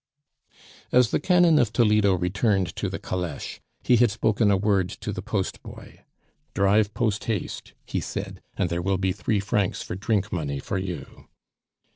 [0.91, 5.11] As the Canon of Toledo returned to the caleche, he had spoken a word to
[5.13, 5.99] the post boy.
[6.55, 10.79] "Drive post haste," he said, "and there will be three francs for drink money for
[10.79, 11.27] you."